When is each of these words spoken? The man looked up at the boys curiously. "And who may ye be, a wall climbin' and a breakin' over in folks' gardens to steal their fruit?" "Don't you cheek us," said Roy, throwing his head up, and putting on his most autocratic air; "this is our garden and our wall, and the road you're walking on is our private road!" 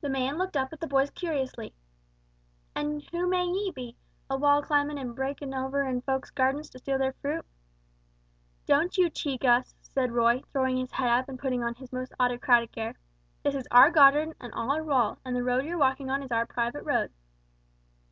The 0.00 0.08
man 0.10 0.36
looked 0.36 0.56
up 0.56 0.72
at 0.72 0.80
the 0.80 0.88
boys 0.88 1.10
curiously. 1.10 1.72
"And 2.74 3.04
who 3.12 3.28
may 3.28 3.44
ye 3.44 3.70
be, 3.70 3.96
a 4.28 4.36
wall 4.36 4.62
climbin' 4.64 4.98
and 4.98 5.10
a 5.10 5.14
breakin' 5.14 5.54
over 5.54 5.84
in 5.84 6.00
folks' 6.00 6.32
gardens 6.32 6.68
to 6.70 6.80
steal 6.80 6.98
their 6.98 7.12
fruit?" 7.12 7.46
"Don't 8.66 8.98
you 8.98 9.08
cheek 9.08 9.44
us," 9.44 9.76
said 9.80 10.10
Roy, 10.10 10.42
throwing 10.50 10.78
his 10.78 10.90
head 10.90 11.10
up, 11.10 11.28
and 11.28 11.38
putting 11.38 11.62
on 11.62 11.76
his 11.76 11.92
most 11.92 12.14
autocratic 12.18 12.76
air; 12.76 12.96
"this 13.44 13.54
is 13.54 13.68
our 13.70 13.92
garden 13.92 14.34
and 14.40 14.52
our 14.56 14.82
wall, 14.82 15.18
and 15.24 15.36
the 15.36 15.44
road 15.44 15.64
you're 15.64 15.78
walking 15.78 16.10
on 16.10 16.20
is 16.24 16.32
our 16.32 16.44
private 16.44 16.82
road!" 16.82 17.12